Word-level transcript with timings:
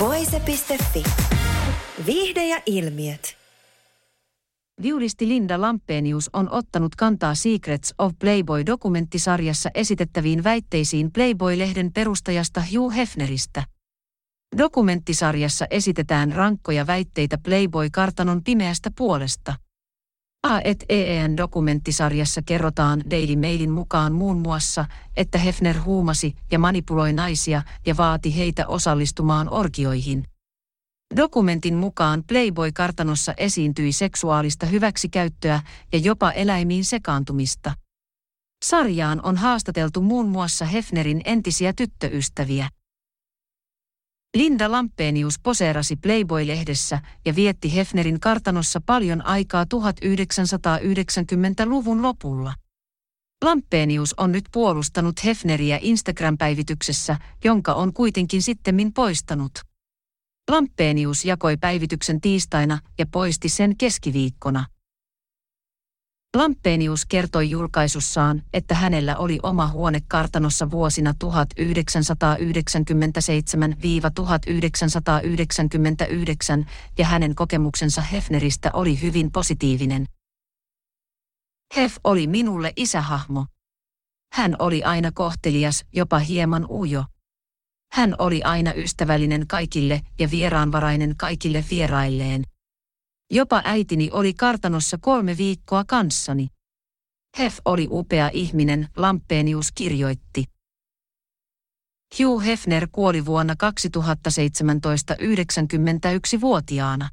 Voise.fi. 0.00 1.02
Viihde 2.06 2.46
ja 2.46 2.62
ilmiöt. 2.66 3.36
Viulisti 4.82 5.28
Linda 5.28 5.60
Lampenius 5.60 6.30
on 6.32 6.52
ottanut 6.52 6.96
kantaa 6.96 7.34
Secrets 7.34 7.94
of 7.98 8.12
Playboy-dokumenttisarjassa 8.18 9.70
esitettäviin 9.74 10.44
väitteisiin 10.44 11.10
Playboy-lehden 11.12 11.92
perustajasta 11.92 12.62
Hugh 12.74 12.96
Hefneristä. 12.96 13.64
Dokumenttisarjassa 14.58 15.66
esitetään 15.70 16.32
rankkoja 16.32 16.86
väitteitä 16.86 17.38
Playboy-kartanon 17.38 18.44
pimeästä 18.44 18.90
puolesta. 18.98 19.54
AETEN 20.42 21.36
dokumenttisarjassa 21.36 22.42
kerrotaan 22.42 23.02
Daily 23.10 23.36
Mailin 23.36 23.70
mukaan 23.70 24.12
muun 24.12 24.38
muassa, 24.38 24.84
että 25.16 25.38
Hefner 25.38 25.78
huumasi 25.84 26.36
ja 26.50 26.58
manipuloi 26.58 27.12
naisia 27.12 27.62
ja 27.86 27.96
vaati 27.96 28.36
heitä 28.36 28.66
osallistumaan 28.66 29.52
orgioihin. 29.52 30.24
Dokumentin 31.16 31.74
mukaan 31.74 32.24
Playboy-kartanossa 32.28 33.34
esiintyi 33.36 33.92
seksuaalista 33.92 34.66
hyväksikäyttöä 34.66 35.60
ja 35.92 35.98
jopa 35.98 36.30
eläimiin 36.30 36.84
sekaantumista. 36.84 37.74
Sarjaan 38.64 39.20
on 39.22 39.36
haastateltu 39.36 40.02
muun 40.02 40.28
muassa 40.28 40.64
Hefnerin 40.64 41.20
entisiä 41.24 41.72
tyttöystäviä. 41.72 42.68
Linda 44.36 44.70
Lampenius 44.70 45.38
poseerasi 45.38 45.96
Playboy-lehdessä 45.96 46.98
ja 47.24 47.36
vietti 47.36 47.76
Hefnerin 47.76 48.20
kartanossa 48.20 48.80
paljon 48.86 49.26
aikaa 49.26 49.66
1990-luvun 49.74 52.02
lopulla. 52.02 52.54
Lampenius 53.44 54.14
on 54.16 54.32
nyt 54.32 54.44
puolustanut 54.52 55.24
Hefneriä 55.24 55.78
Instagram-päivityksessä, 55.82 57.16
jonka 57.44 57.74
on 57.74 57.92
kuitenkin 57.92 58.42
sittemmin 58.42 58.92
poistanut. 58.92 59.52
Lampenius 60.50 61.24
jakoi 61.24 61.56
päivityksen 61.56 62.20
tiistaina 62.20 62.78
ja 62.98 63.06
poisti 63.06 63.48
sen 63.48 63.76
keskiviikkona. 63.76 64.64
Lampenius 66.36 67.06
kertoi 67.06 67.50
julkaisussaan, 67.50 68.42
että 68.52 68.74
hänellä 68.74 69.16
oli 69.16 69.38
oma 69.42 69.68
huone 69.68 70.00
kartanossa 70.08 70.70
vuosina 70.70 71.14
1997-1999 71.24 71.24
ja 76.98 77.06
hänen 77.06 77.34
kokemuksensa 77.34 78.00
Hefneristä 78.00 78.70
oli 78.72 79.02
hyvin 79.02 79.32
positiivinen. 79.32 80.06
Hef 81.76 81.96
oli 82.04 82.26
minulle 82.26 82.72
isähahmo. 82.76 83.46
Hän 84.32 84.56
oli 84.58 84.82
aina 84.82 85.12
kohtelias, 85.12 85.84
jopa 85.92 86.18
hieman 86.18 86.66
ujo. 86.70 87.04
Hän 87.92 88.14
oli 88.18 88.42
aina 88.42 88.72
ystävällinen 88.74 89.46
kaikille 89.46 90.00
ja 90.18 90.30
vieraanvarainen 90.30 91.14
kaikille 91.16 91.64
vierailleen. 91.70 92.44
Jopa 93.32 93.62
äitini 93.64 94.10
oli 94.12 94.34
kartanossa 94.34 94.98
kolme 95.00 95.36
viikkoa 95.36 95.84
kanssani. 95.84 96.48
Hef 97.38 97.58
oli 97.64 97.88
upea 97.90 98.30
ihminen, 98.32 98.88
Lampenius 98.96 99.72
kirjoitti. 99.72 100.44
Hugh 102.18 102.44
Hefner 102.44 102.88
kuoli 102.92 103.24
vuonna 103.24 103.56
2017 103.56 105.14
91-vuotiaana. 105.14 107.08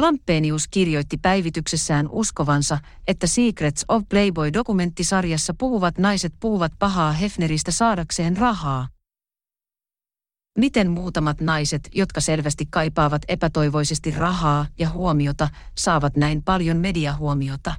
Lampenius 0.00 0.68
kirjoitti 0.68 1.16
päivityksessään 1.22 2.08
uskovansa, 2.08 2.78
että 3.06 3.26
Secrets 3.26 3.84
of 3.88 4.02
Playboy-dokumenttisarjassa 4.08 5.54
puhuvat 5.58 5.98
naiset 5.98 6.32
puhuvat 6.40 6.72
pahaa 6.78 7.12
Hefneristä 7.12 7.70
saadakseen 7.70 8.36
rahaa. 8.36 8.88
Miten 10.58 10.90
muutamat 10.90 11.40
naiset, 11.40 11.88
jotka 11.94 12.20
selvästi 12.20 12.66
kaipaavat 12.70 13.22
epätoivoisesti 13.28 14.10
rahaa 14.10 14.66
ja 14.78 14.90
huomiota, 14.90 15.48
saavat 15.78 16.16
näin 16.16 16.42
paljon 16.42 16.76
mediahuomiota? 16.76 17.74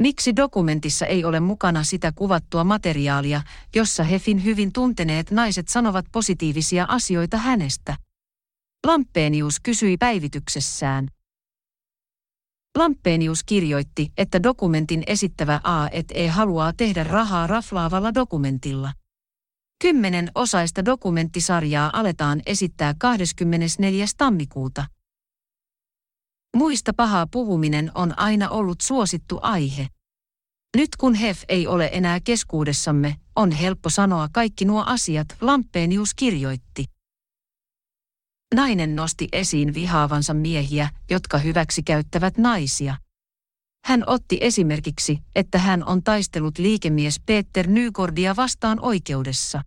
Miksi 0.00 0.36
dokumentissa 0.36 1.06
ei 1.06 1.24
ole 1.24 1.40
mukana 1.40 1.84
sitä 1.84 2.12
kuvattua 2.12 2.64
materiaalia, 2.64 3.42
jossa 3.74 4.04
Hefin 4.04 4.44
hyvin 4.44 4.72
tunteneet 4.72 5.30
naiset 5.30 5.68
sanovat 5.68 6.06
positiivisia 6.12 6.86
asioita 6.88 7.36
hänestä? 7.36 7.96
Lampenius 8.86 9.60
kysyi 9.60 9.96
päivityksessään. 9.96 11.08
Lampenius 12.78 13.44
kirjoitti, 13.44 14.12
että 14.16 14.42
dokumentin 14.42 15.02
esittävä 15.06 15.60
A 15.64 15.88
et 15.92 16.12
e 16.14 16.28
haluaa 16.28 16.72
tehdä 16.72 17.04
rahaa 17.04 17.46
raflaavalla 17.46 18.14
dokumentilla. 18.14 18.92
Kymmenen 19.82 20.30
osaista 20.34 20.84
dokumenttisarjaa 20.84 21.90
aletaan 21.92 22.42
esittää 22.46 22.94
24. 22.98 24.06
tammikuuta. 24.16 24.86
Muista 26.56 26.92
pahaa 26.92 27.26
puhuminen 27.26 27.90
on 27.94 28.18
aina 28.18 28.48
ollut 28.48 28.80
suosittu 28.80 29.38
aihe. 29.42 29.88
Nyt 30.76 30.88
kun 30.96 31.14
Hef 31.14 31.42
ei 31.48 31.66
ole 31.66 31.90
enää 31.92 32.20
keskuudessamme, 32.20 33.16
on 33.36 33.50
helppo 33.50 33.90
sanoa 33.90 34.28
kaikki 34.32 34.64
nuo 34.64 34.84
asiat, 34.86 35.26
Lampenius 35.40 36.14
kirjoitti. 36.14 36.84
Nainen 38.54 38.96
nosti 38.96 39.28
esiin 39.32 39.74
vihaavansa 39.74 40.34
miehiä, 40.34 40.90
jotka 41.10 41.38
hyväksi 41.38 41.82
käyttävät 41.82 42.38
naisia. 42.38 42.96
Hän 43.84 44.04
otti 44.06 44.38
esimerkiksi, 44.40 45.18
että 45.34 45.58
hän 45.58 45.84
on 45.84 46.02
taistellut 46.02 46.58
liikemies 46.58 47.20
Peter 47.26 47.66
Nygordia 47.66 48.36
vastaan 48.36 48.78
oikeudessa. 48.82 49.62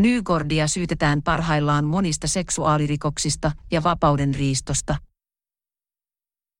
Nygordia 0.00 0.68
syytetään 0.68 1.22
parhaillaan 1.22 1.84
monista 1.84 2.28
seksuaalirikoksista 2.28 3.52
ja 3.70 3.82
vapauden 3.82 4.34
riistosta. 4.34 4.96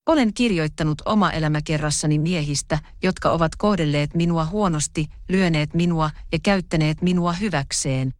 Olen 0.09 0.34
kirjoittanut 0.34 1.03
oma 1.04 1.31
elämäkerrassani 1.31 2.19
miehistä, 2.19 2.78
jotka 3.03 3.31
ovat 3.31 3.56
kohdelleet 3.56 4.15
minua 4.15 4.44
huonosti, 4.44 5.06
lyöneet 5.28 5.75
minua 5.75 6.10
ja 6.33 6.38
käyttäneet 6.43 7.03
minua 7.03 7.33
hyväkseen. 7.33 8.12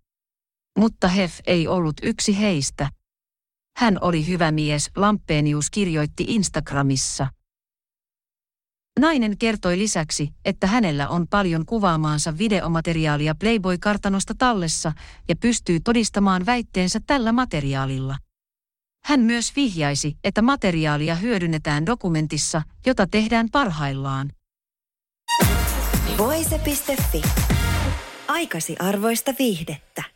Mutta 0.79 1.09
Hef 1.09 1.39
ei 1.47 1.69
ollut 1.69 1.97
yksi 2.03 2.39
heistä. 2.41 2.89
Hän 3.77 3.99
oli 4.01 4.27
hyvä 4.27 4.51
mies, 4.51 4.91
Lampenius 4.97 5.71
kirjoitti 5.71 6.25
Instagramissa. 6.29 7.27
Nainen 9.01 9.39
kertoi 9.39 9.79
lisäksi, 9.79 10.31
että 10.45 10.67
hänellä 10.67 11.09
on 11.09 11.29
paljon 11.29 11.67
kuvaamaansa 11.67 12.39
videomateriaalia 12.39 13.35
Playboy-kartanosta 13.35 14.35
tallessa 14.39 14.93
ja 15.29 15.37
pystyy 15.37 15.81
todistamaan 15.81 16.47
väitteensä 16.47 17.01
tällä 17.07 17.33
materiaalilla. 17.33 18.17
Hän 19.05 19.21
myös 19.21 19.57
vihjaisi, 19.57 20.17
että 20.25 20.43
materiaalia 20.43 21.15
hyödynnetään 21.15 21.87
dokumentissa, 21.87 22.63
jota 22.87 23.07
tehdään 23.07 23.49
parhaillaan. 23.53 24.31
Voise.fi. 26.19 27.23
Aikasi 28.29 28.77
arvoista 28.79 29.35
viihdettä. 29.39 30.16